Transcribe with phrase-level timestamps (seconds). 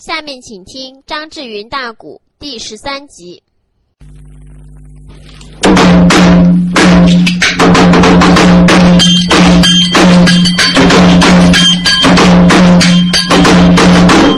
[0.00, 3.42] 下面请听张志云大鼓第十三集。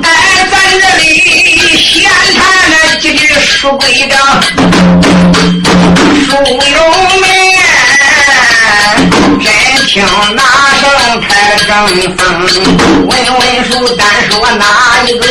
[0.02, 1.14] 哎，在这里
[1.76, 4.18] 闲谈了几句书规章，
[11.94, 12.00] 问
[13.06, 14.64] 问书单说哪
[15.06, 15.24] 一个？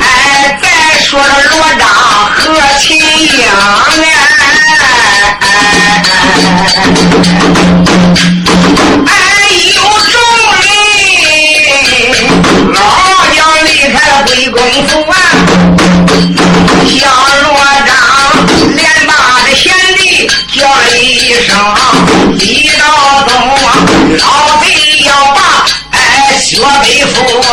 [0.00, 0.66] 哎，再
[1.00, 1.82] 说这罗章
[2.34, 2.42] 和
[2.78, 3.02] 秦英
[3.86, 3.92] 哎，
[26.82, 27.44] 北府害。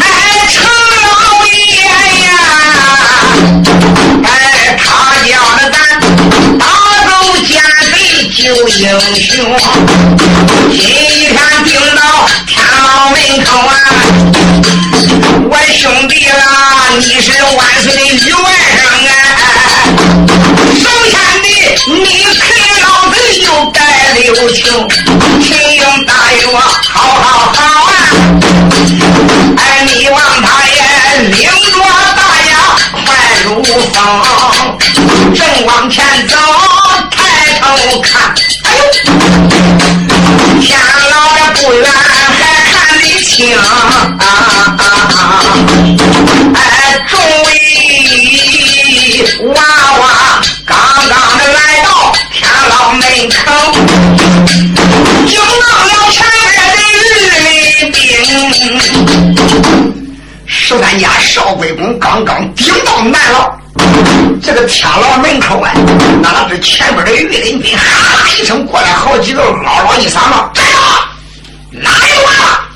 [0.00, 0.04] 哎，
[0.50, 0.54] 程
[1.02, 1.06] 老
[1.46, 1.54] 爷
[2.24, 2.30] 呀，
[4.24, 4.26] 哎，
[4.78, 4.86] 他
[5.26, 5.76] 叫的咱
[6.58, 6.62] 打
[7.06, 7.10] 走
[7.46, 7.50] 奸
[7.92, 7.94] 贼
[8.30, 8.80] 救英
[9.14, 9.30] 雄，
[10.70, 12.00] 今天定到
[12.46, 13.70] 天牢门口啊！
[15.48, 16.40] 我兄弟啦，
[16.98, 18.40] 你是万岁的余外
[18.78, 19.10] 甥啊！
[20.74, 21.46] 首先的，
[21.86, 22.00] 你
[24.20, 24.64] 又该六情，
[25.40, 26.58] 秦英大爷好
[26.92, 27.00] 好
[27.52, 27.92] 好啊！
[29.56, 30.78] 哎，你望他也
[31.28, 31.40] 领
[31.72, 31.80] 着
[32.14, 32.52] 大呀
[32.92, 33.06] 快
[33.44, 33.72] 如风，
[35.34, 36.36] 正往前走，
[37.10, 38.34] 抬头看，
[62.12, 63.58] 刚刚顶到南牢，
[64.42, 65.72] 这个天牢门口啊，
[66.22, 70.76] 哪知前边的御林兵哈啦一声过来，好几个嗷嗷一嗓子，站住！
[71.70, 72.68] 哪有啊？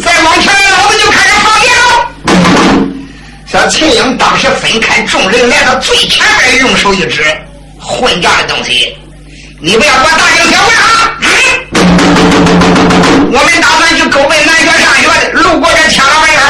[0.00, 1.90] 再往前，我们就开始放箭了。
[3.44, 7.24] 小秦英当时分开众人来到最前边，用手一指，
[7.80, 8.96] 混账的东西，
[9.60, 11.10] 你不要给我大惊小怪啊！
[13.30, 16.40] 我们打算去沟北南学上学的，路过这天牢门口，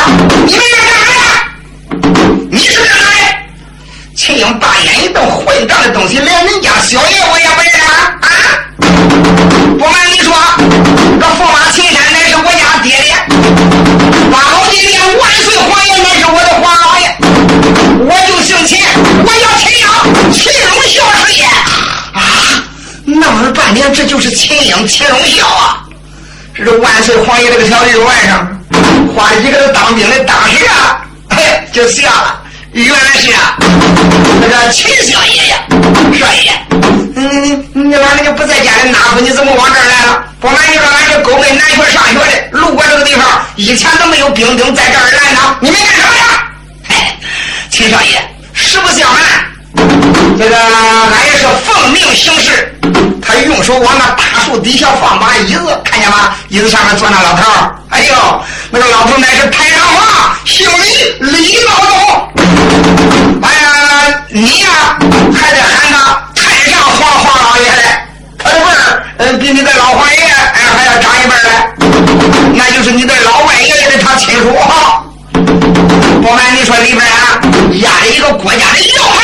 [4.28, 8.12] 秦英大眼一瞪，混账的东西，连人家小爷我也不认啊！
[8.20, 8.28] 啊！
[9.78, 10.36] 不瞒你说，
[11.18, 13.16] 这驸马秦山乃是我家爹爹，
[14.30, 17.16] 八宝金殿万岁皇爷乃是我的皇老爷，
[18.04, 18.84] 我就姓秦，
[19.24, 19.88] 我叫秦英，
[20.30, 21.46] 秦荣孝师爷
[22.12, 22.20] 啊！
[23.06, 23.50] 闹了。
[23.52, 25.84] 半天，这就是秦英秦荣孝啊！
[26.54, 31.00] 这是万岁皇爷这个小玉外甥，花一个当兵的当时啊，
[31.30, 32.42] 嘿，就下了。
[32.84, 33.56] 原来是啊，
[34.40, 35.56] 那个秦小爷呀，
[36.18, 36.52] 少爷，
[37.16, 40.24] 嗯，你晚上就不在家里拿不，你怎么往这儿来了？
[40.40, 43.24] 不瞒你说，俺是沟门南学上学的，路过这个地方，
[43.56, 45.56] 以前都没有兵丁在这儿来呢。
[45.60, 46.24] 你们干什么呀？
[46.88, 46.94] 嘿，
[47.70, 48.22] 秦少爷，
[48.54, 49.22] 实不相瞒，
[50.38, 52.72] 这个俺也是奉命行事。
[53.20, 56.32] 他用手往那大树底下放把椅子，看见吗？
[56.48, 57.42] 椅子上面坐那老头。
[57.90, 58.14] 哎呦，
[58.70, 60.68] 那个老头乃是太上皇，姓
[61.20, 62.30] 李，李老总。
[63.42, 64.68] 哎呀，你呀、
[65.34, 67.82] 还得喊他太上皇皇老爷嘞。
[68.38, 71.50] 他的辈儿，嗯，比你的老皇爷哎还要长一辈儿嘞。
[72.54, 75.02] 那就是你的老外爷爷的他亲属哈。
[75.34, 77.40] 不瞒你说，里边啊
[77.82, 79.17] 压着一个国家的要。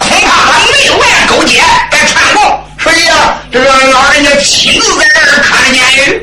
[0.00, 1.62] 恐怕他内外勾结，
[1.92, 2.42] 在串供，
[2.78, 6.19] 所以啊，这个老人家亲自在这儿看着监狱，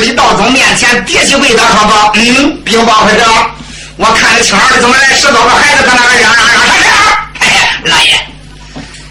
[0.00, 3.50] 李道宗面前，跌起跪倒说道：“嗯，禀报会长，
[3.96, 7.18] 我看着青儿怎么来十多个孩子搁那个嚷嚷嚷啥事儿？
[7.40, 8.18] 哎，老爷。”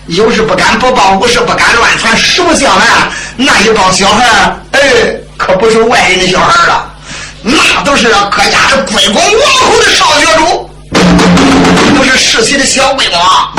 [0.08, 2.18] 有事不敢不报，无事不敢乱传。
[2.18, 4.80] 实不相瞒，那一帮小孩儿，哎，
[5.38, 6.92] 可不是外人的小孩儿了，
[7.44, 10.66] 那都是各家的贵公王侯的少学主。
[12.22, 13.54] 世袭的小贵王，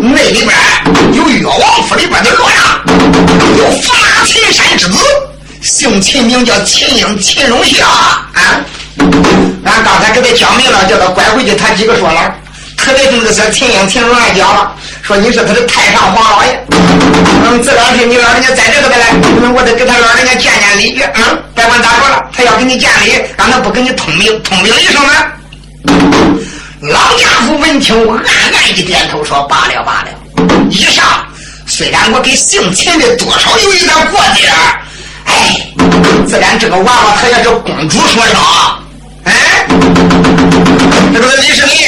[0.00, 0.54] 那里边
[1.12, 2.80] 有越王府里边的洛阳，
[3.58, 3.92] 有法
[4.24, 4.98] 秦山之子，
[5.74, 8.30] 姓秦，名叫秦英，秦荣孝啊。
[9.64, 12.32] 俺刚才给他讲明了，叫他拐回去，他几个说了，
[12.76, 14.72] 特别是那个小秦英、秦荣还讲了，
[15.02, 19.04] 说你是他的太上皇老爷，嗯，这两天你老人家在这个的嘞，
[19.52, 25.12] 我得给他老人家见见礼去，嗯，别管咋说了，他要给你见礼，让他不给你通禀通禀一声吗。
[26.82, 28.24] 老家父闻听，暗
[28.54, 30.08] 暗一点头，说罢了罢了。
[30.70, 31.04] 以上
[31.66, 34.48] 虽然我给姓秦的多少有一点过节，
[35.26, 35.56] 哎，
[36.26, 38.36] 自然这个娃娃他也是公主说声。
[39.24, 39.66] 哎，
[41.12, 41.86] 这个李世民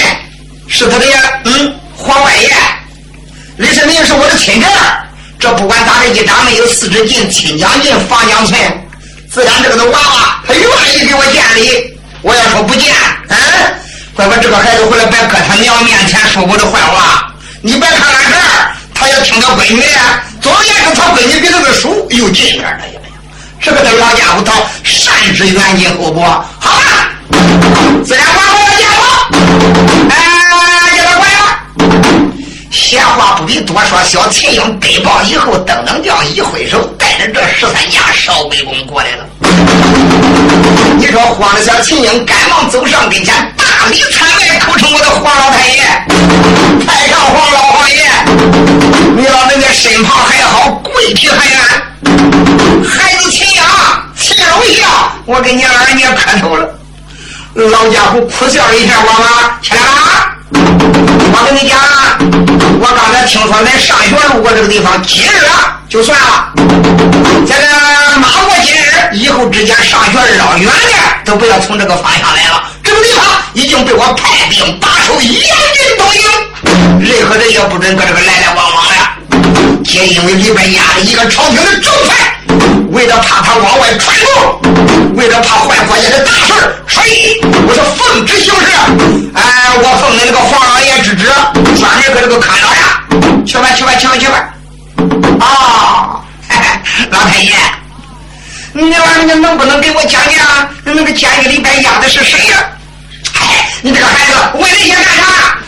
[0.69, 1.07] 是他的
[1.45, 2.51] 嗯皇外爷，
[3.57, 5.03] 李世民是我的亲侄儿。
[5.39, 8.59] 这不管咋的，一张没有四只进亲将进房将存，
[9.31, 11.95] 自然这个的娃娃他愿意给我见礼。
[12.23, 12.95] 我要说不见，
[13.29, 13.37] 嗯，
[14.15, 17.31] 怪不这个孩子回来别搁他娘面前说我的坏话。
[17.61, 20.01] 你别看俺这儿，他也听他闺女的，
[20.41, 22.81] 总而言之，他闺女比他的叔又近点了。
[23.59, 24.53] 是不是老家伙到
[24.85, 26.23] 三十元你后果
[26.59, 27.11] 好吧？
[28.05, 29.03] 自然发挥了家伙
[30.11, 30.36] 哎。
[32.87, 39.27] 闲话不必多说，小秦英得报以后，噔噔叫一挥手，带着这十三家少尉公过来了。
[40.97, 45.83] 你说慌的小秦英赶忙走上跟前，大礼参拜，口称我的黄老太爷，
[46.87, 48.05] 太上皇老皇爷，
[49.17, 51.83] 你老人家身旁还好，贵体还安。
[52.89, 53.63] 孩子秦英，
[54.17, 56.69] 秦荣孝，我给你二爷磕头了。
[57.53, 60.26] 老家伙苦笑一下，娃娃起来了。
[61.39, 61.79] 我跟你讲，
[62.81, 65.29] 我刚才听说咱上学路过这个地方，今日
[65.89, 66.51] 就算了。
[67.47, 72.65] 这个马过今日，以后之间上学绕远点，都不要从这个方向来了。
[72.83, 73.23] 这个地方
[73.53, 76.23] 已经被我派兵把守，严禁东营，
[77.01, 78.96] 任何人也不准搁这个来来往往的。
[79.85, 82.17] 皆因为里边压了一个朝廷的重犯。
[82.91, 84.61] 为了怕他往外传奏，
[85.15, 86.55] 为了怕坏国家的大事
[86.89, 88.67] 所以我是奉旨行事。
[89.35, 89.43] 哎，
[89.77, 91.27] 我奉那个黄老爷之旨，
[91.79, 93.03] 专门搁这个看牢呀。
[93.45, 94.49] 去吧，去吧，去吧，去吧。
[95.41, 96.21] 啊，
[97.11, 97.53] 老太爷，
[98.73, 102.65] 你老人家能不能给我讲讲，那个监狱里边压的是谁呀？
[103.35, 105.59] 哎，你这个孩子为了些干啥？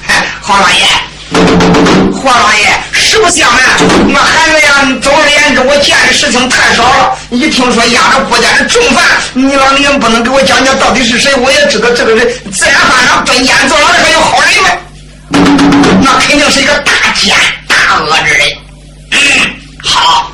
[0.40, 0.86] 黄老爷。
[1.30, 3.62] 黄老爷，实不相瞒，
[4.08, 7.16] 我孩子呀，总而言之，我见的事情太少了。
[7.30, 9.04] 一听说压着国家的重犯，
[9.34, 11.34] 你老人家不能给我讲讲到底是谁？
[11.36, 14.70] 我也知道这个人自然犯上蹲监坐牢的还有好人吗？
[16.02, 17.36] 那肯定是一个大奸
[17.66, 18.46] 大恶之人。
[19.10, 19.18] 嗯，
[19.84, 20.32] 好，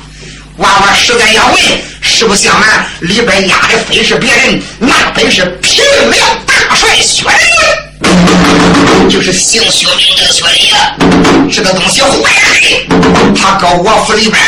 [0.57, 1.61] 娃娃实在要问，
[2.01, 7.84] 实不相瞒，里边压的非是别人，那本是平辽大帅薛仁。
[9.09, 14.41] 就是姓薛名这个薛仁，这个东西坏了，他搁我府里边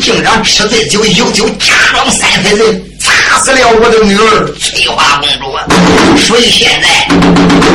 [0.00, 5.56] 竟然吃醉酒，有酒假装三分醉，砸死了我的女儿翠花公主，
[6.26, 7.06] 所以现在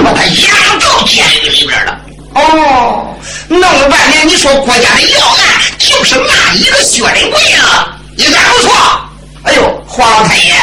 [0.04, 1.98] 把他押到监狱里边了。
[2.36, 3.16] 哦，
[3.48, 5.39] 弄了半天，你说国家的要案
[5.77, 8.71] 就是那一个薛仁贵啊，一点不错。
[9.44, 10.54] 哎呦，黄老太爷。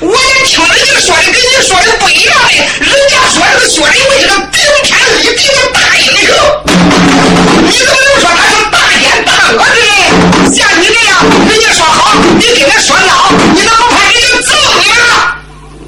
[0.00, 2.50] 我也听人家说的，跟你说的不一样的。
[2.80, 6.30] 人家说这个薛仁贵是个顶天立地的大英雄，
[7.62, 9.90] 你怎么能说他是大奸大恶之人？
[10.54, 11.10] 像你这样，
[11.48, 13.00] 人家说好，你跟人说孬，
[13.54, 15.36] 你怎么怕人家揍你啊？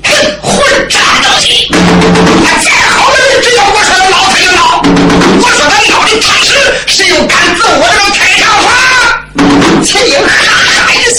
[0.04, 0.08] 哼，
[0.42, 0.48] 混
[0.88, 1.68] 账东西！
[1.70, 4.58] 他再好的人，只要我说他孬，他就孬；
[5.40, 6.48] 我说他孬的踏实，
[6.86, 7.86] 谁又敢揍我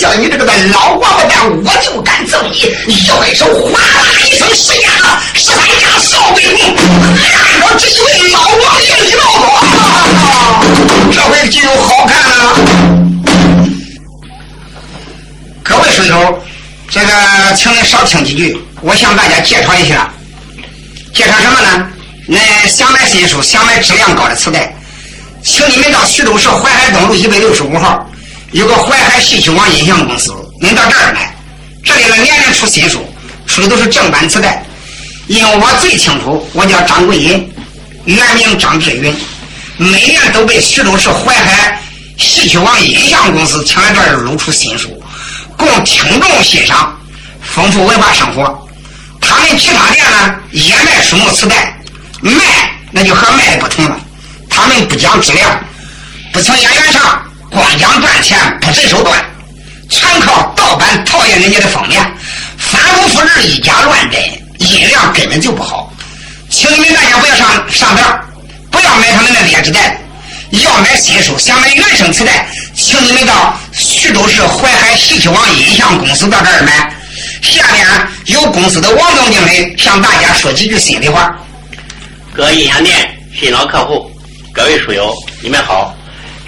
[0.01, 2.57] 叫，你这个老王八蛋，我就敢揍你！
[2.91, 3.85] 一挥手，哗啦
[4.25, 4.89] 一声，十家
[5.35, 6.75] 十三家少尉兵，
[7.61, 7.85] 按照这
[8.17, 9.45] 一老王爷一闹多，
[11.13, 12.57] 这回就好看了。
[15.61, 16.39] 各位水手，
[16.89, 17.13] 这个
[17.55, 20.11] 请您少听几句，我向大家介绍一下。
[21.13, 21.87] 介绍什么呢？
[22.25, 24.75] 那想买新书，想买质量高的磁带，
[25.43, 28.09] 请你们到徐州市淮海东路一百六十五号，
[28.51, 31.33] 有个淮海戏曲网音像公司，您到这儿买。
[31.83, 32.99] 这里呢，年年出新书，
[33.47, 34.61] 出的都是正版磁带。
[35.27, 37.49] 因为我最清楚，我叫张桂银，
[38.03, 39.15] 原名张志云，
[39.77, 41.81] 每年都被徐州市淮海
[42.17, 45.01] 戏曲网音像公司请来这儿录出新书，
[45.55, 46.93] 供听众欣赏，
[47.41, 48.67] 丰富文化生活。
[49.21, 51.79] 他们其他店呢也卖书目磁带，
[52.19, 52.33] 卖
[52.91, 53.97] 那就和卖不同了。
[54.49, 55.57] 他们不讲质量，
[56.33, 59.23] 不请演员上，光讲赚钱，不择手段。
[59.89, 62.01] 全靠盗版讨厌人家的封面，
[62.57, 64.21] 反复复制，以假乱真，
[64.59, 65.91] 音量根本就不好。
[66.49, 68.19] 请你们大家不要上上当，
[68.71, 69.99] 不要买他们的劣质带。
[70.51, 76.93] 要买新书想买原声磁带，请你们到徐州市淮海戏曲网音像公司到这儿买。
[77.41, 77.87] 下面
[78.25, 81.33] 由公司的王总经理向大家说几句心里话。
[82.33, 84.09] 各音像店新老客户，
[84.53, 85.93] 各位书友，你们好。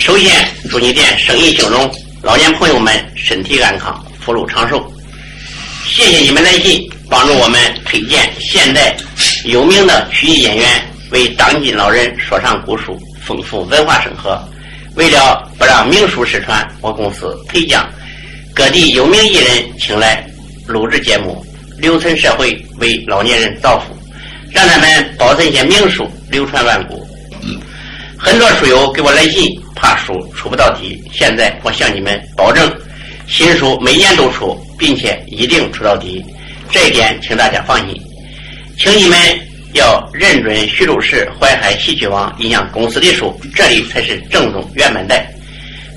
[0.03, 0.29] 首先
[0.69, 1.89] 祝你店生意兴隆，
[2.21, 4.85] 老年朋友们身体安康，福禄长寿。
[5.87, 8.93] 谢谢你们来信，帮助我们推荐现代
[9.45, 10.67] 有名的曲艺演员，
[11.11, 14.37] 为当今老人说唱古书，丰富文化生活。
[14.95, 17.89] 为了不让名书失传，我公司特将
[18.53, 20.21] 各地有名艺人请来
[20.67, 21.41] 录制节目，
[21.77, 23.97] 留存社会，为老年人造福，
[24.51, 27.07] 让他们保存一些名书，流传万古。
[28.25, 31.03] 很多书友给我来信，怕书出不到底。
[31.11, 32.73] 现在我向你们保证，
[33.27, 36.23] 新书每年都出，并且一定出到底。
[36.71, 38.01] 这一点，请大家放心。
[38.79, 39.17] 请你们
[39.73, 45.29] 要认准徐州市淮海戏曲网音像公司的书，这里才是正宗原版带。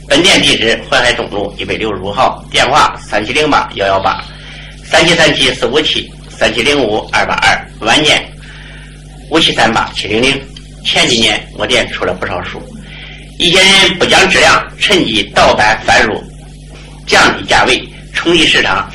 [0.09, 4.21] 本店地址：淮海东路一百六十五号，电话：三七零八幺幺八，
[4.85, 7.57] 三七三七四五七，三七零五二八二，
[7.87, 8.21] 晚间
[9.31, 10.37] 五七三八七零零。
[10.87, 12.63] 前几年我店出了不少书，
[13.41, 16.23] 一些人不讲质量，趁机盗版翻入，
[17.09, 17.83] 降低价位，
[18.15, 18.89] 冲击市场，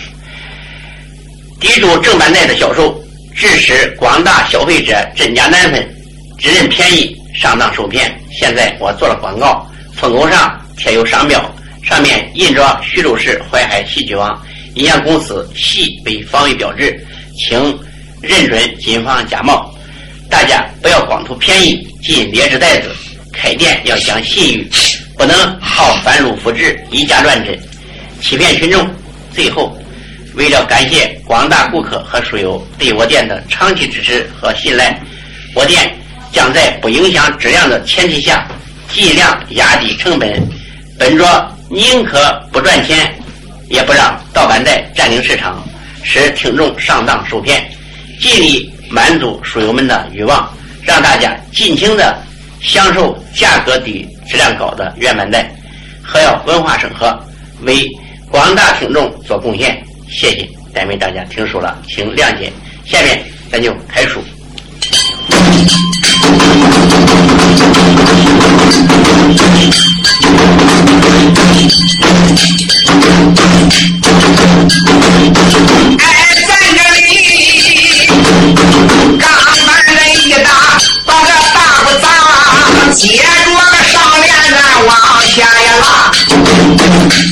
[1.59, 2.97] 抵住正版带的销售，
[3.35, 5.85] 致使广大消费者真假难分，
[6.39, 8.09] 只认便宜，上当受骗。
[8.31, 11.43] 现在我做了广告，封口上贴有商标，
[11.83, 14.41] 上面印着徐州市淮海戏剧网
[14.75, 17.05] 音像公司戏为防伪标志，
[17.37, 17.59] 请
[18.21, 19.69] 认准，谨防假冒。
[20.31, 22.89] 大家不要光图便宜进劣质袋子，
[23.33, 24.71] 开店要讲信誉，
[25.17, 27.59] 不能靠翻录复制以假乱真，
[28.21, 28.89] 欺骗群众。
[29.35, 29.77] 最后，
[30.33, 34.97] 为了感谢广大顾客和书友对我店的长期支持和信赖，
[35.53, 35.93] 我店
[36.31, 38.47] 将在不影响质量的前提下，
[38.89, 40.41] 尽量压低成本，
[40.97, 43.13] 本着宁可不赚钱，
[43.67, 45.61] 也不让盗版带占领市场，
[46.03, 47.69] 使听众上当受骗，
[48.21, 48.70] 尽力。
[48.91, 50.49] 满足书友们的欲望，
[50.83, 52.21] 让大家尽情的
[52.59, 55.49] 享受价格低、质量高的原版带，
[56.03, 57.17] 还要文化生活，
[57.61, 57.89] 为
[58.29, 59.81] 广大听众做贡献。
[60.09, 62.51] 谢谢，耽误大家听书了，请谅解。
[62.85, 64.21] 下面咱就开书。
[86.91, 87.30] 问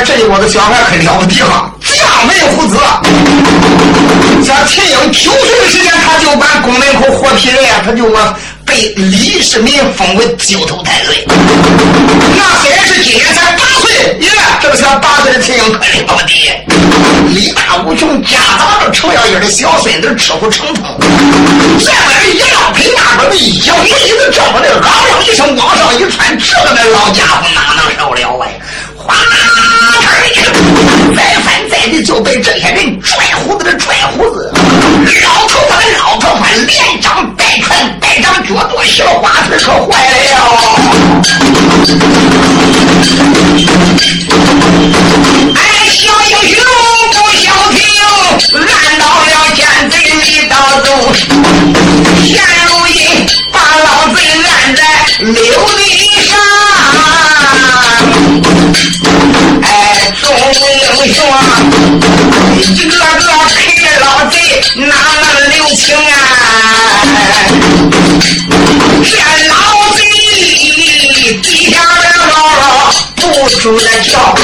[0.00, 2.76] 乖乖，这我的小孩可了不地了，家门虎子。
[4.44, 11.24] 像秦英九岁的时间，他就把宫门口活皮人呀，他就我被李世民封为九头太岁。
[11.26, 14.30] 那虽然是今年才八岁，耶，
[14.62, 16.50] 这个小八岁的秦英可了不地。
[17.28, 20.84] 力大无穷，家早都丑要一的小孙子吃苦成痛，
[21.78, 28.58] 这边一老陪大伙的一脚一子这么的，嗷嗷一声往上一窜，这个那老家伙哪能受了哎？
[28.96, 29.59] 哗啦啦，
[31.16, 34.52] 再翻再的就被这些人拽胡子的拽胡子，
[35.22, 40.12] 老头发的老头发，连长带拳带长脚跺小花腿可坏了。
[45.54, 45.58] 哎，
[45.90, 46.64] 小英雄
[47.12, 47.80] 不消停，
[48.58, 49.58] 按到了奸
[49.90, 50.88] 贼李道宗，
[52.22, 52.30] 现
[52.66, 52.98] 如今
[53.52, 54.80] 把老贼按在
[55.18, 55.80] 六地
[61.12, 61.18] 说，
[62.56, 64.34] 一个个陪着老贼
[64.76, 64.86] 哪
[65.20, 66.08] 能留情啊？
[69.02, 69.10] 这
[69.48, 69.52] 老
[69.96, 69.98] 贼
[71.42, 72.62] 地下的牢牢
[73.16, 74.34] 不住的叫，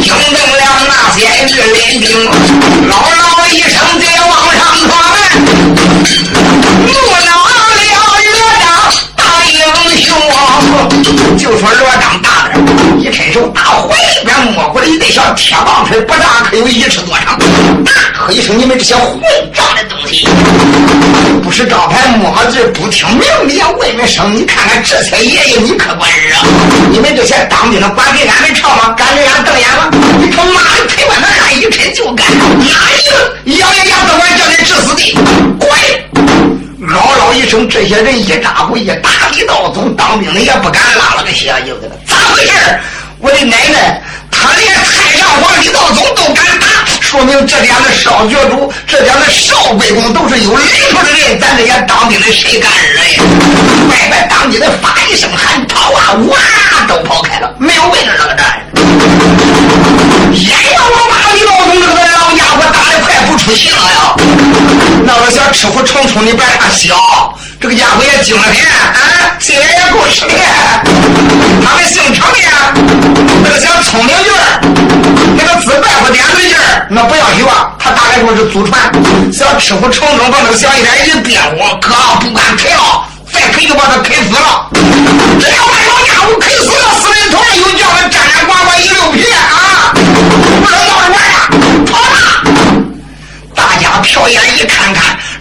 [0.00, 2.04] 惊动了那些御林兵，
[2.88, 4.88] 嗷嗷一声就往上窜，
[15.42, 17.36] 铁棒槌，不大可有一尺多长，
[17.84, 19.20] 大喝一声：“你们这些混
[19.52, 20.28] 账的东西！
[21.42, 26.46] 不识招牌摸字，不听明理，外面声，你看看这些爷爷，你可管事啊！
[26.92, 28.94] 你们这些当兵的管给俺们唱吗？
[28.96, 29.90] 敢给俺瞪眼吗？
[30.20, 35.12] 你他妈的陪我那汉一抻就干，哪一个咬咬牙都管叫你治死的？
[35.58, 35.68] 滚！
[36.88, 41.96] 嗷嗷一声，这些人一扎过一打李道宗，当兵的也不敢拉了个血就的了。
[42.06, 42.78] 咋回事？
[43.18, 44.02] 我的奶奶，
[45.42, 46.66] 皇李道宗都敢打，
[47.00, 51.40] 说明这点的少角主，这点的少贵公都是有领头的人。
[51.40, 53.22] 咱这些当兵的谁敢惹呀？
[53.90, 56.38] 外边当兵的发一声喊跑啊，哇，
[56.86, 58.62] 都跑开了，没有位置了个站。
[60.32, 64.14] 眼要我把李道宗这个老家伙打的快不出气了呀！
[65.04, 70.34] 那个小吃苦冲冲，你别看小，这个家伙也精了很啊，心眼也够使的。
[71.64, 72.38] 他们姓程的，
[73.42, 74.60] 那个小聪明劲儿，
[75.44, 77.44] 那个自败不点对劲儿，那不要学。
[77.78, 78.80] 他大概说是祖传。
[79.32, 84.68] 小吃苦冲冲把那个小一点一憋我，哥不敢开了，再开就把他开死了。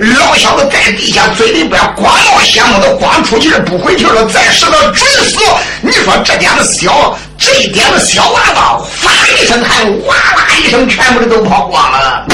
[0.01, 5.37] 老小子在地下嘴里边光冒血沫都光出气不回气了，再使个准死。
[5.81, 12.25] 你说这点子小，这一点子小娃娃，发一声喊，哇啦一声，全部的都跑光了。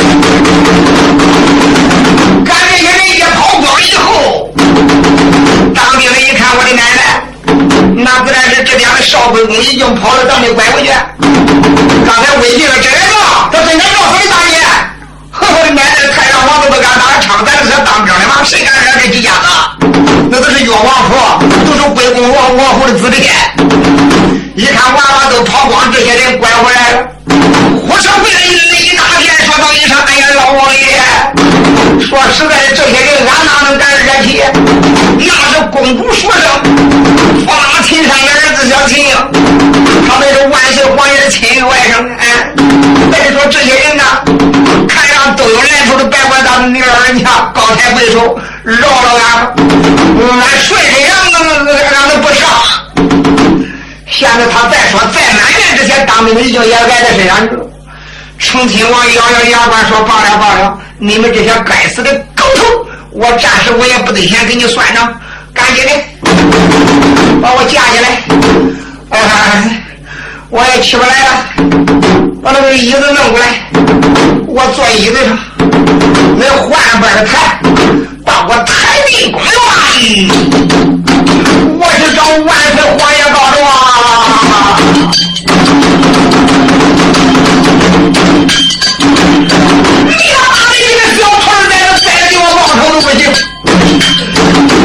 [2.45, 4.49] 赶这些人一跑光以后，
[5.75, 7.21] 当兵的一看，我的奶奶，
[7.97, 10.89] 那自然是这点的少贵公已经跑了，咱没拐回去。
[12.05, 14.86] 刚才威胁了这人了，他真敢告诉你大爷。
[15.39, 19.47] 呵呵，奶奶太上皇都不敢打枪，咱这是当兵的嘛，谁敢惹这几家子？
[20.29, 21.15] 那都是岳王府，
[21.65, 23.29] 都是贵公王王府的子弟。
[24.55, 27.07] 一看娃娃都跑光，这些人拐回来了，
[27.79, 28.39] 呼声跪了
[28.81, 30.81] 一大片，说道一声：“哎呀，老王爷！
[32.01, 34.41] 说实在的，这些人俺哪能敢惹起？
[35.19, 36.43] 那是公主所生，
[37.45, 39.05] 驸马秦山的儿子小秦，
[40.07, 41.93] 他们是万岁皇爷的亲外甥。
[42.17, 42.51] 哎，
[43.11, 44.03] 再说这些人呢，
[45.35, 49.53] 都有来头的百官大女儿人家高抬贵手，饶了俺，
[50.31, 52.47] 俺帅身上俺俺都不上。
[54.09, 57.65] 现在他再说再埋怨这些当兵的，已经也挨在身上去了。
[58.39, 65.13] 成亲王咬咬牙关说：“罢了罢了，你们这些该死的狗头，我暂时我也不得先给你算账，
[65.53, 65.91] 赶紧的
[67.41, 68.23] 把我架起来。
[69.09, 69.83] 哎，
[70.49, 71.45] 我也起不来了，
[72.41, 73.47] 把那个椅子弄过来，
[74.59, 75.37] 我坐椅子上，
[76.35, 77.61] 那换边的抬，
[78.25, 78.73] 把我抬
[79.05, 79.45] 地公了。
[81.77, 83.55] 我是找万岁皇爷告状！”
[90.07, 93.21] 你他妈的一个小兔儿在这栽的给我望头都不行！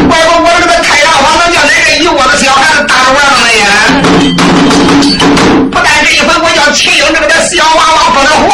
[0.07, 3.65] 怪不我这个太阳花能叫那个一窝子小孩子打着玩儿了呀？
[5.73, 8.53] 不但这一回我叫秦英这个小娃娃不能活，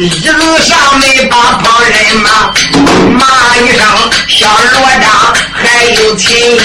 [0.00, 2.50] 一路上没把旁人骂，
[3.18, 3.84] 骂一声
[4.28, 5.04] 小罗章，
[5.52, 6.58] 还有秦英。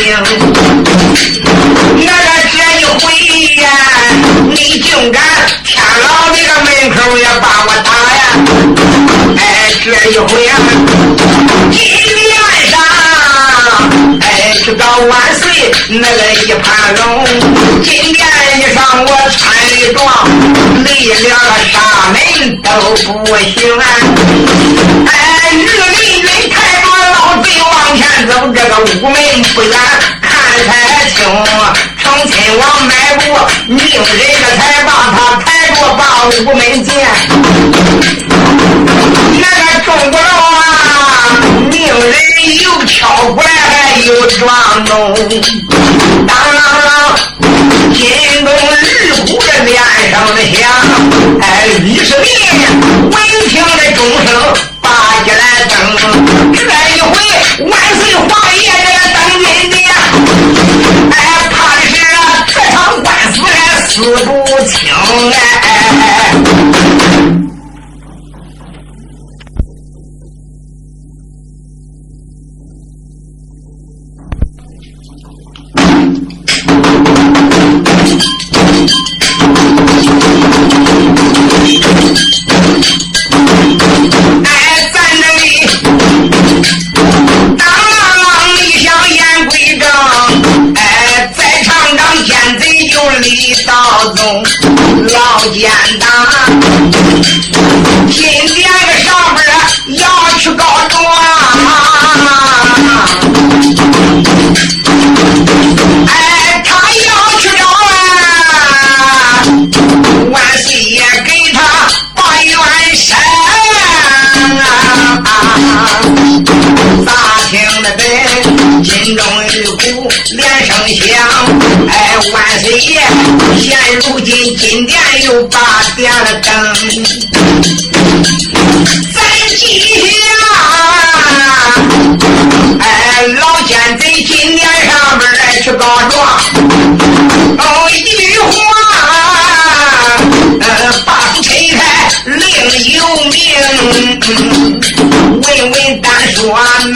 [1.98, 3.04] 那这这一回
[3.62, 3.68] 呀，
[4.50, 5.22] 你竟敢
[5.66, 8.24] 天牢那个门口也把我打呀！
[9.36, 9.44] 哎，
[9.84, 10.56] 这一回呀，
[14.66, 15.46] 天上，哎，去到万岁
[15.90, 17.24] 那个一盘龙，
[17.84, 18.26] 今天
[18.58, 20.04] 一上我穿的装，
[20.84, 21.30] 离了个
[21.72, 21.76] 沙
[22.12, 22.18] 门
[22.64, 22.70] 都
[23.04, 23.86] 不行啊！
[25.06, 29.16] 哎，日林军抬着老贼往前走，这个午门
[29.54, 29.72] 不远
[30.22, 30.32] 看
[30.68, 30.74] 太
[31.10, 31.16] 清，
[32.02, 33.22] 成亲王迈步，
[33.68, 34.04] 命人
[34.40, 36.90] 这才把他抬着把午门见。
[39.38, 40.66] 那个中国佬啊，
[41.70, 42.04] 命人
[42.54, 43.50] 又敲过来
[44.06, 45.16] 又撞钟，
[46.28, 46.90] 当啷啷，
[47.94, 48.04] 金
[48.46, 48.54] 东日
[49.26, 49.76] 鼓的脸
[50.12, 50.70] 上的响，
[51.42, 51.44] 哎，
[51.80, 52.28] 李世民
[53.10, 53.14] 闻
[53.48, 54.30] 听的钟声
[54.80, 54.90] 拔
[55.26, 55.74] 起来灯，
[56.54, 56.58] 这
[56.96, 57.14] 一回
[57.66, 58.24] 万岁皇
[58.56, 59.76] 爷这个登金殿，
[61.12, 61.14] 哎，
[61.50, 61.94] 怕的是
[62.54, 63.50] 这场官司还
[63.88, 64.30] 死不
[64.68, 64.76] 清
[65.32, 65.36] 哎。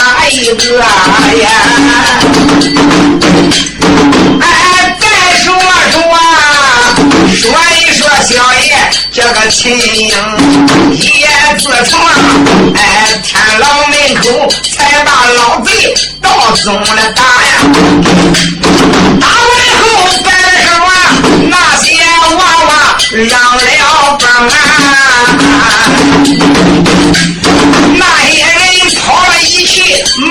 [0.10, 1.48] 哪一个呀？
[4.41, 4.43] 哎，
[5.00, 5.06] 再
[5.43, 5.54] 说
[5.91, 6.02] 说，
[7.36, 7.45] 说
[7.78, 8.65] 一说小爷
[9.12, 10.10] 这个秦英，
[10.93, 11.28] 也
[11.60, 11.93] 自从
[12.76, 12.80] 哎
[13.24, 14.24] 天牢门口
[14.63, 15.69] 才把老贼
[16.19, 17.52] 到宗了打呀，
[19.22, 19.86] 打完后
[20.26, 20.28] 再
[20.65, 20.67] 说
[21.50, 21.88] 那些
[22.36, 22.69] 娃娃
[23.12, 23.62] 让了
[24.17, 24.58] 风啊。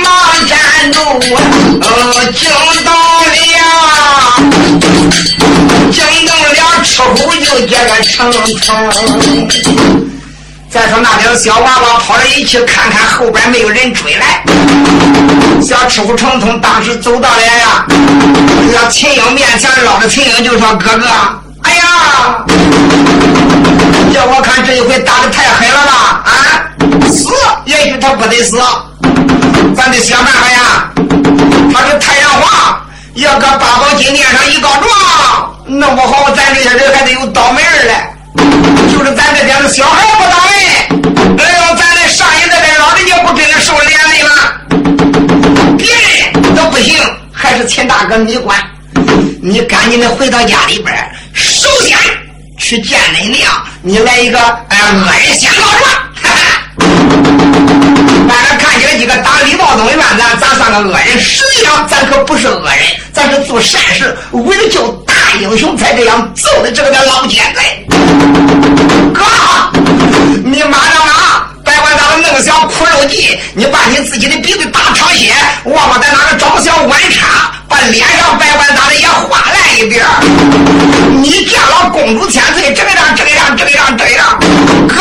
[0.02, 0.04] 忙
[0.46, 0.58] 站
[0.92, 0.98] 住，
[1.80, 1.86] 呃，
[2.32, 2.50] 惊
[2.84, 3.32] 到了，
[5.92, 6.48] 惊动了
[6.84, 8.66] 吃虎就这个成城。
[10.70, 14.42] 再说那边小娃娃跑了一去，看看后边没有人追来，
[15.62, 17.86] 小吃虎成通当时走到了呀，
[18.74, 21.06] 要秦英面前捞着秦英就说：“哥哥，
[21.62, 22.44] 哎呀，
[24.12, 26.22] 叫我看这一回打的太狠了吧？
[26.24, 26.30] 啊，
[27.10, 27.30] 死
[27.64, 28.60] 也许他不得死，
[29.76, 30.90] 咱得想办法呀。
[31.72, 32.80] 他是太阳花，
[33.14, 34.88] 要搁八宝金殿上一告状，
[35.66, 37.94] 弄不好咱这些人还得有倒霉儿嘞。
[38.90, 40.50] 就是咱这边的小孩不倒霉，
[41.42, 44.30] 哎呦，咱这上一代的老人家不真的受连累了，
[45.76, 46.96] 别人都不行，
[47.32, 48.58] 还是秦大哥你管。
[49.40, 50.94] 你赶紧的回到家里边，
[51.32, 51.96] 首先
[52.58, 53.50] 去见恁娘，
[53.82, 55.90] 你来一个哎恶人先告状。
[56.22, 56.38] 哈哈
[58.28, 62.78] 俺看起来几个打李道宗的班子咱算个恶人，实际上咱可不是恶人，
[63.12, 67.86] 咱是做善事，为了救大英雄才这样揍的这个老奸贼。
[69.14, 69.22] 哥，
[70.44, 71.47] 你马上啊！
[71.78, 75.32] 别管咱们弄小苦肉计，你把你自己的鼻子打淌血，
[75.64, 80.04] 忘了在哪个找小弯叉，把脸上白管咋的也画烂一边
[81.22, 84.40] 你见了公主千岁，这个样这个样这个样这个样，
[84.88, 84.96] 哥，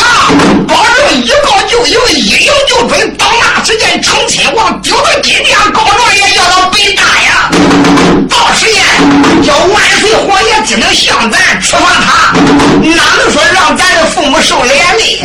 [0.68, 3.18] 保证一告就赢，一赢就准。
[3.18, 7.50] 到那时间，成亲王丢到金殿告状也要到北大呀。
[9.48, 15.22] 叫万岁皇爷只能向咱处罚他，哪能说让咱的父母受连累？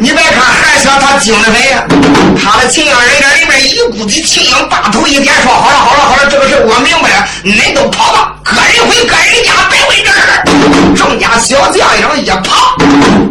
[0.00, 1.84] 你别看韩香，他精得很呀。
[2.42, 9.81] 他的亲家人家里面一股子秦阳把头一点说好了好了好了，这个事我明白了，恁都跑吧，个人回个人家，拜。
[11.12, 12.74] 众家小将一跑，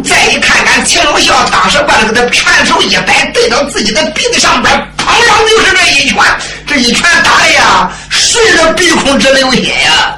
[0.04, 6.16] 再一看看秦龙孝，当时把那个他拳头一摆，对到自己的鼻子上边，砰啷这一拳
[6.64, 10.14] 这一拳打的呀，顺着鼻孔直流血呀。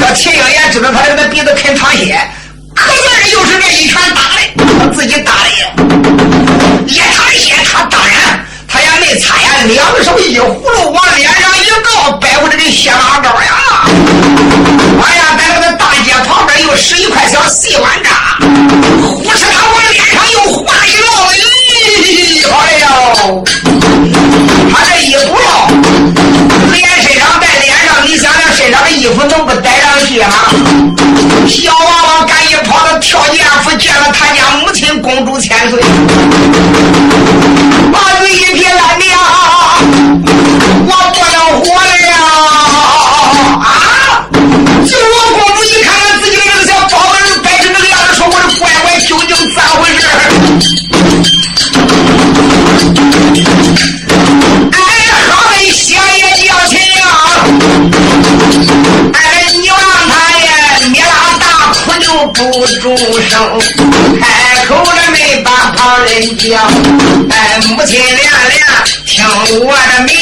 [0.00, 2.16] 这秦英也知道他这个鼻子肯淌血，
[2.76, 5.48] 可是又是这一拳打的，他自己打的，
[6.86, 10.01] 一淌血，他当然他也没擦呀，两手
[16.82, 21.40] 是一块小细碗渣，呼哧他往脸上又划一烙，咦，
[22.50, 23.44] 哎呦，
[24.68, 25.70] 他这一不烙，
[26.72, 30.26] 脸身上带脸上，你想想身上的衣服能不带上去吗？
[31.48, 34.41] 小娃娃赶紧跑到跳涧府见了他家
[62.82, 63.60] 住声，
[64.20, 64.26] 开
[64.66, 66.58] 口了没把旁人叫。
[67.30, 68.60] 哎，母亲连连
[69.06, 69.24] 听
[69.60, 70.12] 我的名，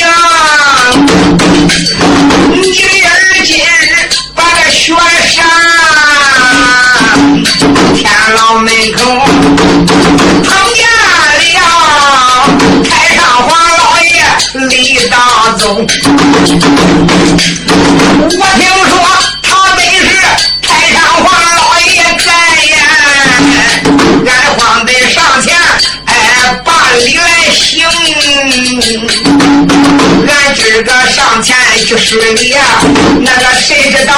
[2.53, 3.11] 你的儿
[3.47, 3.65] 今日
[4.35, 4.93] 把这雪
[5.31, 5.35] 山
[7.95, 7.99] 天
[8.35, 8.99] 牢门口
[10.45, 11.01] 碰见了
[12.85, 13.19] 太上
[13.49, 14.07] 皇老爷
[14.69, 15.17] 李大
[15.57, 15.65] 宗。
[18.21, 18.93] 我听说
[31.99, 32.61] 是礼呀，
[33.21, 34.15] 那个谁知道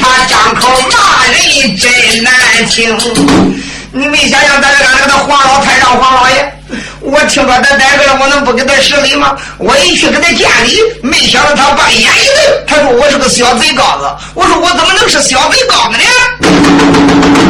[0.00, 2.32] 他张口骂人真难
[2.68, 2.96] 听。
[3.92, 6.52] 你没想想，咱这俺这个黄老太上黄老爷，
[7.00, 9.36] 我听说他在这了，我能不给他施礼吗？
[9.58, 14.16] 我一去给他见礼，没想到他把眼一瞪，他说我是个小贼羔子。
[14.34, 16.04] 我说我怎么能是小贼羔子呢？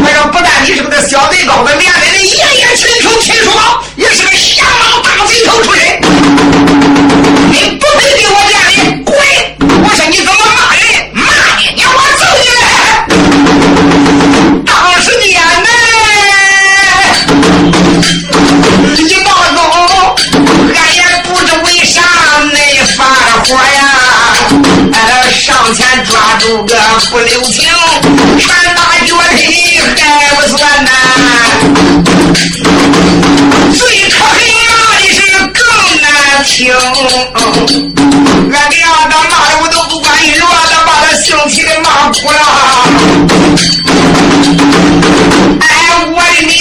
[0.05, 3.51] 我说不但你是个小贼羔子，连你的爷爷亲叔亲叔
[3.97, 6.01] 也是个瞎老大贼头出身。
[7.51, 8.39] 你不配给我
[26.49, 26.77] 有个
[27.11, 27.65] 不留情，
[28.39, 30.91] 拳打脚踢还不算呐，
[33.75, 33.81] 最
[34.11, 34.33] 可恨
[34.71, 35.17] 骂的是
[35.49, 35.59] 更
[36.01, 36.07] 难
[36.45, 36.55] 听，
[38.53, 38.79] 俺娘
[39.09, 40.07] 的骂的我都不管
[40.39, 42.39] 用，他把他生气的骂哭了，
[45.61, 45.67] 哎，
[46.13, 46.55] 我的娘！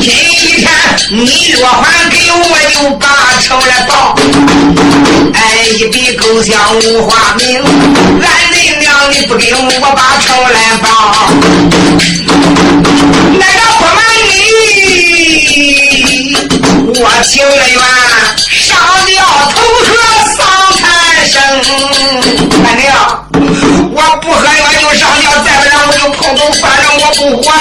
[0.00, 0.66] 今天
[1.10, 3.06] 你若还给我又把
[3.42, 4.09] 仇来报，
[5.40, 5.42] 哎，
[5.78, 9.58] 一笔勾销无花名，俺的娘你不给我
[9.96, 10.86] 把仇来报，
[13.38, 13.98] 那个不瞒
[14.28, 14.30] 你，
[17.00, 17.58] 我情愿
[18.46, 18.68] 上
[19.06, 19.16] 吊
[19.50, 19.54] 头
[19.86, 19.88] 喝
[20.36, 20.38] 丧
[20.78, 20.80] 残
[21.26, 21.34] 生，
[22.64, 22.88] 俺娘，
[23.92, 24.48] 我不喝药
[24.78, 27.58] 就上吊，再不然我就碰头，反正我不活了。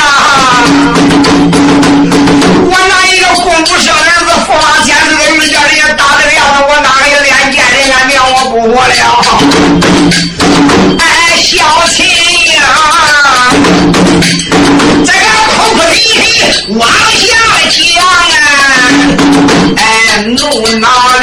[16.69, 17.35] 往下
[17.69, 18.05] 讲啊，
[19.75, 19.81] 哎，
[20.23, 20.37] 怒
[20.77, 21.21] 恼了，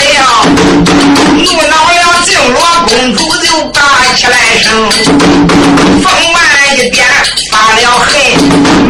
[1.37, 3.81] 怒恼了，静罗公主就打
[4.14, 4.68] 起来声，
[6.02, 6.37] 风完
[6.76, 6.96] 一点
[7.50, 8.12] 发了恨，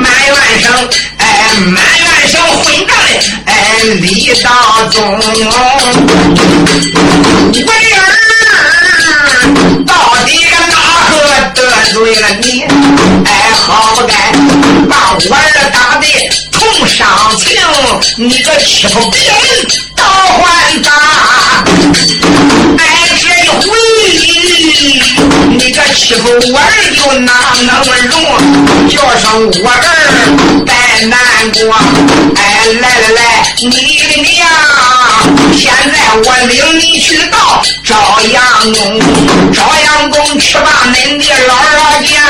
[0.01, 0.65] 埋怨声，
[1.19, 1.25] 哎，
[1.67, 2.93] 埋怨声混账的，
[3.47, 3.53] 哎，
[4.01, 4.05] 李
[4.43, 4.49] 大
[4.91, 5.27] 宗，我的
[7.93, 7.99] 儿
[9.87, 9.91] 到
[10.25, 10.75] 底个哪
[11.11, 11.15] 个
[11.55, 11.57] 得
[11.93, 12.45] 罪了你？
[13.67, 14.15] 好不该
[14.89, 16.07] 把我儿打的
[16.53, 17.59] 同伤情，
[18.17, 20.91] 你个欺负别人倒还打，
[22.79, 22.81] 哎，
[23.21, 23.67] 这一回
[25.51, 26.63] 你个欺负我儿
[26.95, 27.69] 又哪能
[28.07, 28.15] 容？
[28.89, 29.75] 叫声我儿
[30.65, 30.73] 别
[31.07, 31.19] 难
[31.51, 31.59] 过，
[32.37, 32.41] 哎，
[32.81, 33.19] 来来来，
[33.63, 34.47] 你的娘，
[35.57, 39.01] 现在我领你去到朝阳宫，
[39.53, 42.21] 朝阳宫吃罢恁的老老见，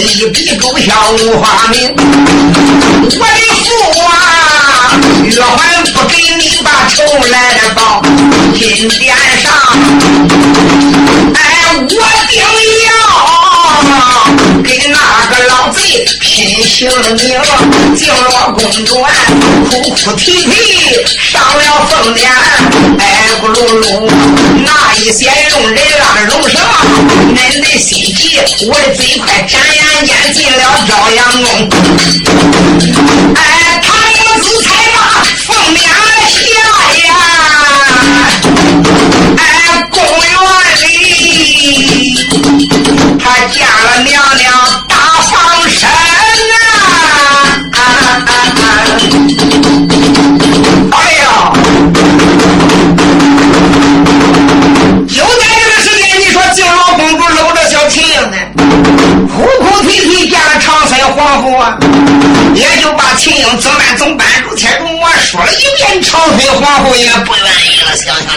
[0.00, 1.94] 一笔勾销五花名。
[3.02, 3.16] 我的
[3.64, 3.68] 父
[4.04, 4.10] 啊，
[5.24, 7.34] 月还不给你把仇来
[7.74, 8.02] 报，
[8.54, 9.52] 金殿上，
[16.30, 17.16] 贼拼性命，
[17.96, 19.02] 进了宫中，
[19.68, 22.30] 哭哭啼啼上了凤殿，
[22.98, 24.08] 哎，咕噜噜，
[24.64, 26.64] 那一些用人啊容什么？
[27.34, 31.68] 恁的心急，我的嘴快，转眼间进了朝阳宫，
[33.34, 33.88] 哎，他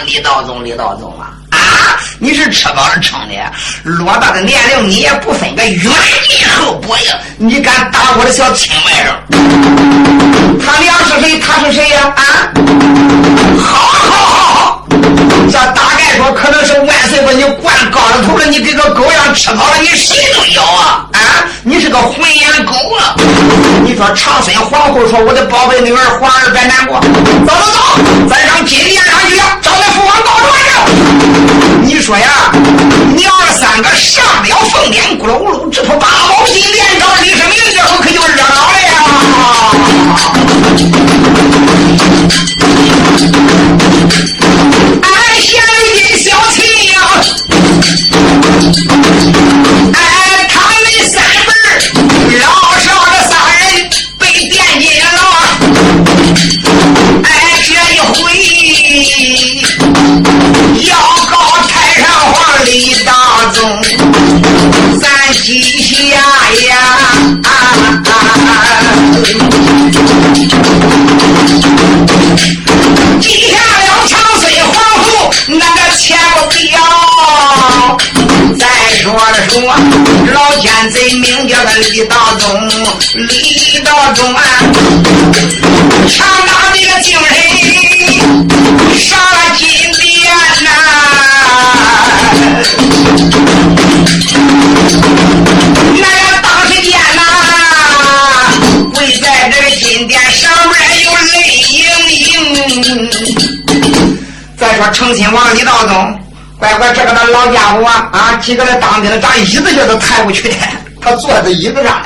[0.06, 1.34] 李道宗，李道宗啊。
[1.52, 1.58] 啊！
[2.20, 3.36] 你是吃饱了撑的，
[3.86, 5.92] 偌大的年龄你也不分个远
[6.28, 7.18] 近厚薄呀！
[7.38, 9.14] 你敢打我的小亲外甥？
[10.66, 11.40] 他娘是谁？
[11.40, 12.14] 他是谁呀？
[12.16, 12.24] 啊！
[13.60, 14.88] 好好好好，
[15.52, 21.06] 这大概说可能是万岁把你灌高了头了，你给个狗样吃饱了，你谁都咬啊！
[21.14, 21.20] 啊！
[21.64, 23.16] 你是个混眼狗啊！
[23.84, 27.00] 你说长孙皇后说我的宝贝女儿皇儿别难过，
[27.46, 29.72] 走走走，咱上金殿上去找。
[31.84, 32.52] 你说呀，
[33.16, 39.73] 娘儿三个上了凤殿，咕噜咕噜直扑八宝金连长李世民，这可就热闹了呀！
[83.16, 84.42] 李道宗啊，
[86.10, 87.32] 强大的个精神，
[88.98, 89.54] 上了？
[89.56, 89.62] 金
[89.94, 90.04] 殿
[90.64, 90.68] 呐、
[95.94, 97.22] 那个当时间呐、
[98.96, 100.74] 跪在这个金殿上面
[101.04, 101.34] 有泪
[101.70, 101.78] 盈
[102.10, 103.08] 盈。
[104.58, 106.20] 再说成亲王李道宗。
[106.58, 110.52] 乖乖，这个那老家伙啊啊，几个那当兵的长椅子去都抬不去，
[111.00, 112.02] 他坐在椅子上。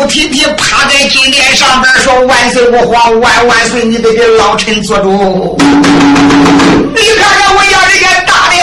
[0.00, 3.84] 哭哭啼啼，趴在金殿上边说：“万岁不皇，万万岁！
[3.84, 8.56] 你得给老臣做主。”你看看我要这个大的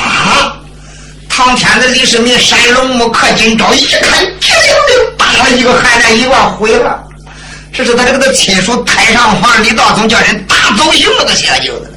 [0.00, 0.56] 啊！
[1.28, 7.02] 唐天子李世民山龙木刻金招，一看，直溜溜打了一个寒战，一万毁了。
[7.72, 11.96] 这是他这个的亲属太上皇李道宗叫人打走行了，个小舅子了。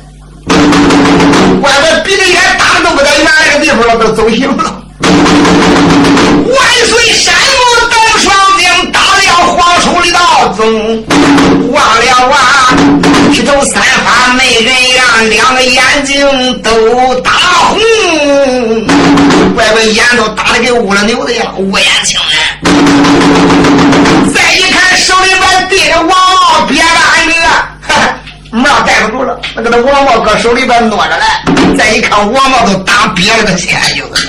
[1.62, 4.82] 怪不比这眼打都不到原来的地方了，都走行了。
[5.04, 11.05] 万岁山木登双顶，打了皇叔李道宗，
[11.71, 12.01] 忘了
[12.32, 12.75] 啊，
[13.32, 17.32] 披头三发没人样，两个眼睛都打
[17.69, 17.79] 红，
[19.55, 22.60] 怪不眼都打的跟乌了牛的样，乌眼青哎。
[24.34, 27.34] 再一看手里边递着王帽，别着俺个，
[28.51, 31.41] 帽戴不住了，那个那王帽搁手里边挪着来。
[31.78, 34.28] 再一看王帽都打瘪了，个现就是。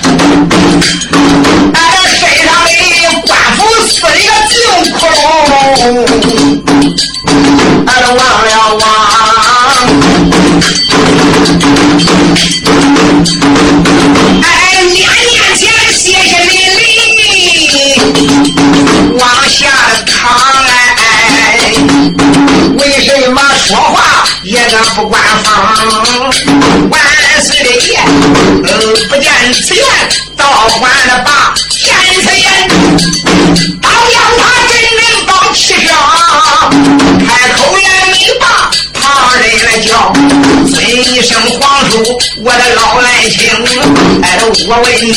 [1.73, 2.69] 俺这身上的
[4.21, 4.53] 一个净
[4.93, 5.81] 窟窿，
[7.87, 8.83] 俺都忘了忘。
[14.43, 14.45] 哎，
[14.83, 14.95] 年
[15.31, 15.59] 年前
[15.91, 16.79] 谢谢你哩。
[19.17, 19.59] 往下
[20.05, 20.13] 扛
[20.97, 21.01] 哎，
[22.77, 23.97] 为什么说话
[24.43, 25.49] 也能不官方？
[26.91, 26.93] 万
[27.41, 27.99] 岁的爷，
[29.09, 29.83] 不见此言，
[30.37, 31.81] 倒还了把见
[32.23, 32.45] 此言，
[42.75, 43.49] 老来轻，
[44.21, 45.09] 哎，我问你，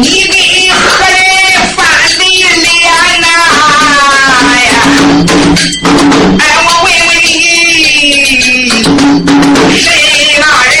[0.00, 0.34] 你给
[0.70, 0.76] 何
[1.08, 1.16] 人
[1.76, 1.78] 翻
[2.18, 2.64] 的脸
[3.20, 3.24] 呐？
[6.38, 7.28] 哎，我问问你，
[9.76, 9.82] 谁
[10.38, 10.72] 那人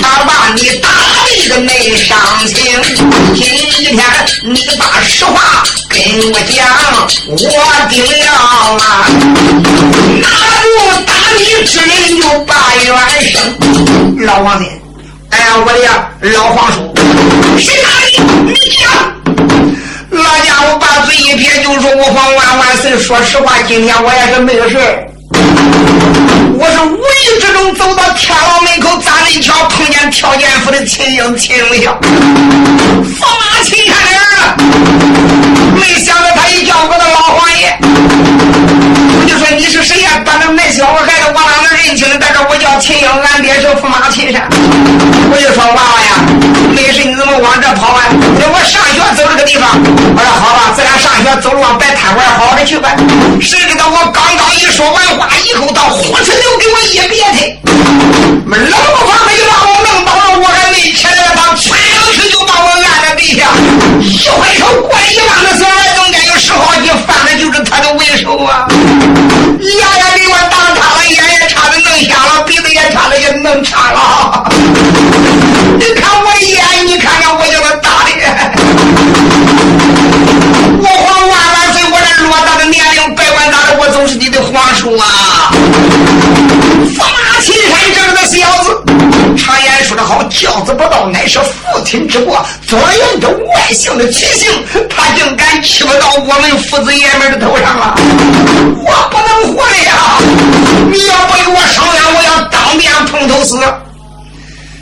[0.00, 0.84] 他把你打
[1.24, 2.08] 的个没伤
[2.46, 2.56] 心。
[4.68, 5.98] 你把实话跟
[6.30, 6.62] 我讲，
[7.26, 7.36] 我
[7.88, 9.08] 顶了啊！
[10.20, 10.28] 拿
[10.60, 10.68] 住
[11.06, 11.90] 打你之人
[12.20, 12.52] 就把
[12.84, 12.86] 冤
[13.22, 13.40] 生。
[14.26, 14.68] 老王爷，
[15.30, 16.94] 哎呀，我的呀老皇叔，
[17.58, 18.52] 谁打你？
[18.52, 18.84] 你讲。
[20.10, 22.98] 老家伙把嘴一撇，就说：“我皇万万岁！
[22.98, 24.76] 说实话，今天我也是没有事
[26.60, 33.24] 我是无意之中走到天牢门口，咋的一瞧碰见条件府的秦英、秦永祥，驸
[35.74, 37.76] 没想到他一叫我的老皇爷，
[39.18, 40.20] 我就说你是谁呀？
[40.24, 42.06] 把那卖小孩的我哪能认清？
[42.20, 44.48] 但是我叫秦英，俺爹是驸马秦山。
[45.30, 46.10] 我就说娃娃呀，
[46.74, 48.02] 没事你怎么往这跑啊？
[48.50, 49.68] 我上学走这个地方。
[50.16, 52.90] 我说好吧，咱俩上学走路往摆摊馆好好的去吧。
[53.40, 56.18] 谁知道我刚刚一说完话以后，到火
[91.88, 92.44] 亲之过。
[92.66, 94.52] 左言这外姓的奇姓，
[94.90, 97.94] 他竟敢欺负到我们父子爷们的头上了！
[98.84, 100.18] 我不能活了呀！
[100.92, 103.58] 你要不给我生冤，我要当面碰头死！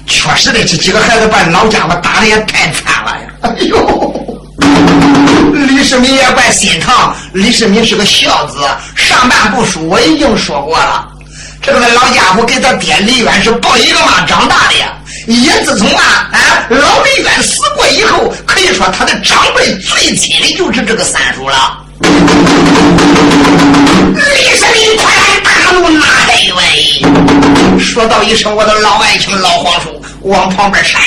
[0.05, 3.29] 确实的，这几个孩子把老家伙打的也太惨了呀！
[3.43, 4.13] 哎呦！
[5.53, 6.93] 李世民也怪心疼。
[7.33, 8.59] 李世民是个孝子，
[8.97, 11.07] 上半部书我已经说过了。
[11.63, 14.93] 这个老家伙给他爹李渊是抱一个妈长大的呀。
[15.27, 21.83] 也自从啊，啊老李渊死过以后，可以说他的长辈最亲的就是这个三叔了。
[24.14, 26.55] 李世民突然大怒，哪还冤？
[27.81, 31.01] 说道一声：“我的老爱卿老皇叔，往旁边闪！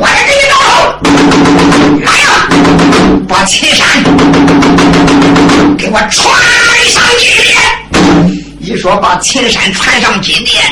[0.00, 0.98] 我来给你招手，
[2.04, 2.48] 来呀！”
[3.28, 3.86] 把秦山
[5.76, 6.34] 给我传
[6.88, 7.56] 上金殿！
[8.60, 10.62] 一说把秦山传上金殿，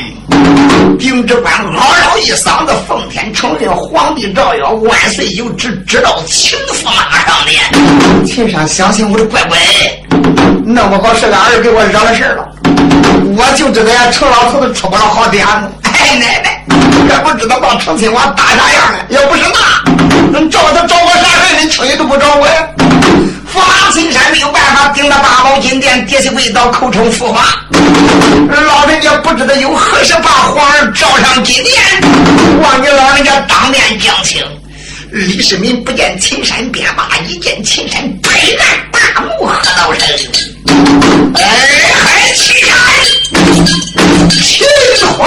[0.99, 7.63] 丁知官嗷嗷一嗓子：“奉天承运，皇帝诏曰，万岁有旨，知道秦驸马上殿。”
[8.27, 9.59] 秦山相信我的乖乖，
[10.65, 12.49] 弄不好是俺儿给我惹了事了，
[13.37, 15.71] 我就知道呀，陈老头子出不了好点子。
[15.83, 16.65] 哎奶奶，
[17.09, 18.99] 也不知道把成亲王打啥样了。
[19.11, 19.93] 要不是那，
[20.33, 22.69] 能找他找我啥事你轻易都不找我呀。
[23.57, 27.41] 驸马青山没有办法，顶着八宝金殿，跌下跪倒，口称驸马。
[28.51, 31.83] 老人家不知道有何事把皇儿召上金殿，
[32.61, 34.45] 望你老人家当面讲情。
[35.11, 40.07] 李世民不见秦山便骂，一见秦山拍案大怒，喝道声
[41.35, 41.41] ：“哎
[41.95, 42.77] 嗨，秦山，
[44.43, 44.67] 秦
[45.17, 45.25] 怀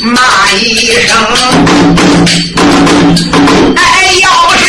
[0.00, 1.14] 骂一声。
[3.76, 3.82] 哎，
[4.22, 4.64] 要不是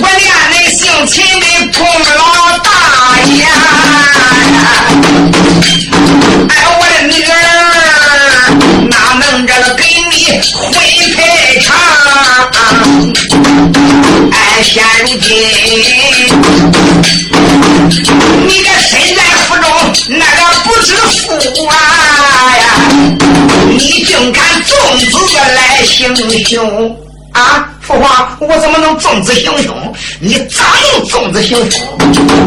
[0.00, 0.20] 我连
[0.50, 1.46] 那姓秦的
[1.78, 1.78] 孔
[2.16, 2.66] 老大
[3.26, 3.44] 爷，
[6.48, 7.32] 哎，我的女儿
[8.90, 9.80] 哪能这个给
[10.10, 10.12] 你
[10.52, 10.60] 回
[11.14, 11.18] 赔
[11.60, 11.70] 偿？
[14.32, 15.28] 哎，现如今
[26.14, 26.96] 行凶！
[27.32, 29.94] 啊，父皇，我怎么能纵子行凶？
[30.20, 31.80] 你咋能纵子行凶？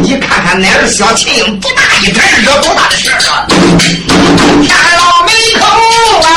[0.01, 3.47] 你看看那儿小秦英多大一点，惹多大的事啊！
[4.61, 5.65] 天老门口
[6.21, 6.29] 啊，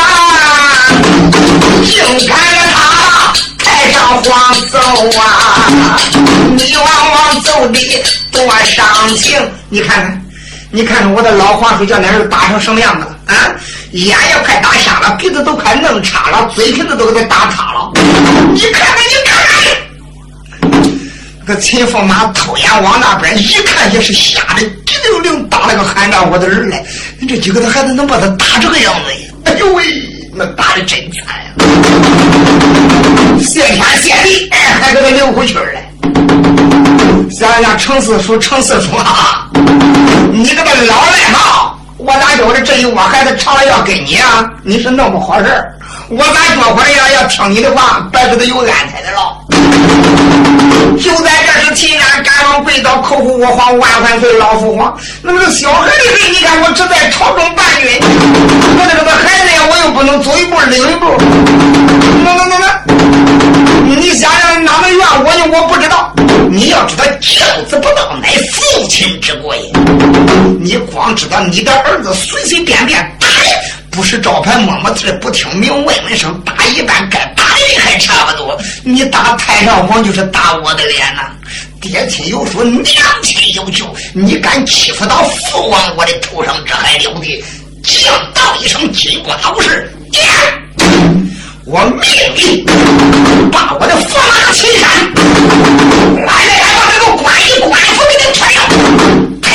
[1.84, 4.78] 竟敢让他太上皇奏
[5.20, 6.00] 啊！
[6.56, 8.02] 你往往奏的
[8.32, 10.24] 多伤情，你看看，
[10.70, 13.17] 你看看我的老皇叔叫那儿打成什么样子了？
[13.92, 17.90] 眼也快打瞎了，鼻子都快弄岔了，嘴皮子都给他打塌了。
[18.52, 19.34] 你看看，你看
[20.70, 20.82] 看，
[21.46, 26.30] 那个秦驸马偷眼往那边一看，也是吓得滴溜溜打了个寒战。
[26.30, 26.84] 我的儿嘞，
[27.18, 29.18] 你这几个的孩子能把他打这个样子呀？
[29.44, 29.84] 哎呦喂，
[30.34, 31.54] 那打的真惨呀！
[33.40, 34.50] 谢天谢地，
[34.82, 35.62] 还给他留回去了。
[37.30, 39.48] 想想程四叔，程四叔啊，
[40.30, 41.67] 你这个老赖毛！
[41.98, 44.48] 我咋觉得这一窝孩子长了要跟你啊？
[44.62, 45.46] 你是弄不好事
[46.08, 49.36] 我咋这会儿要要听你的话，白日子有安排的了。
[50.96, 54.96] 就在这时，秦安赶忙跪倒，口呼我皇万万岁，老父皇。
[55.22, 61.06] 那么小孩的事，你看我只在朝中伴军，我这个孩子呀，我又不能走一步领一步。
[62.24, 66.12] 那那那那，你想想哪个怨，我呢我不知道。
[66.50, 69.70] 你要知道，教子不道，乃父亲之过也。
[70.60, 73.26] 你光知道你的儿子随随便便打，
[73.90, 78.58] 不是招牌摸摸字，不听明问问声，打一般该打的还差不多。
[78.82, 81.30] 你打太上皇就是打我的脸呐！
[81.80, 82.84] 爹亲有福，娘
[83.22, 87.44] 亲有救，你敢欺负到父王我的头上，这还了得！
[87.84, 90.22] 叫道一声金瓜武士，爹！
[91.70, 92.00] 我命
[92.34, 92.64] 令
[93.52, 94.88] 把我的驸马秦山，
[96.24, 98.58] 来来来，把这个官衣官服给他脱了，
[99.42, 99.46] 呸！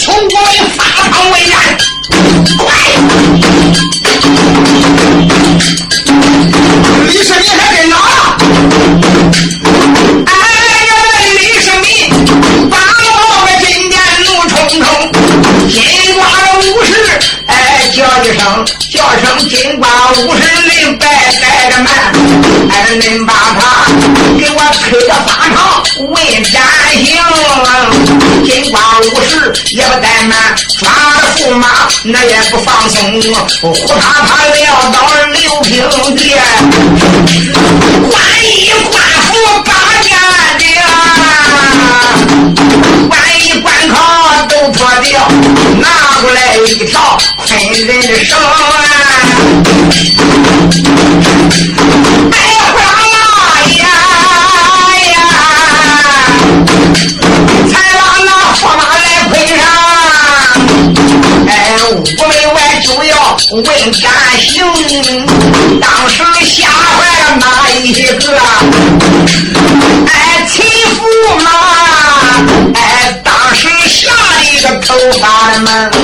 [0.00, 0.28] 从我的
[0.76, 1.56] 法场为难，
[2.58, 2.68] 快！
[7.06, 7.96] 李世民还真恼
[17.90, 18.64] 叫一声。
[18.90, 19.88] 叫声金瓜
[20.18, 21.06] 武士，您拜
[21.40, 21.88] 拜个慢，
[22.68, 23.60] 哎，您把他
[24.36, 25.56] 给我推到法场
[26.08, 26.12] 问
[26.44, 26.60] 斩
[27.04, 27.08] 刑。
[28.44, 29.30] 金瓜五十
[29.74, 31.68] 也不怠慢，抓了驸马
[32.02, 33.22] 那也不放松，
[33.60, 34.60] 呼他他撂
[34.90, 34.98] 倒
[35.32, 35.70] 刘平
[36.16, 36.42] 殿，
[38.02, 38.12] 官
[38.42, 39.30] 衣官服
[39.64, 39.68] 八
[40.02, 40.10] 件
[40.58, 40.62] 的，
[43.08, 43.94] 官衣官靠
[44.60, 45.26] 都脱掉，
[45.78, 45.88] 拿
[46.20, 48.36] 过来一条捆人的绳。
[52.30, 52.60] 哎呀
[53.08, 53.16] 呀
[53.78, 55.18] 呀！
[57.70, 59.64] 才把那驸马来捆上。
[61.48, 61.50] 哎，
[61.88, 61.90] 屋
[62.28, 63.12] 门外就要
[63.52, 64.04] 问斩
[64.38, 64.52] 刑。
[65.80, 67.78] 当时吓坏了哪一
[68.12, 68.28] 个？
[75.66, 75.99] 发